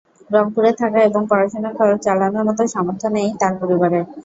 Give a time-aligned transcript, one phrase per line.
[0.31, 4.05] রংপুরে থাকা এবং পড়াশোনার খরচ চালানোর মতো সামর্থ্য নেই তাঁর পরিবারের।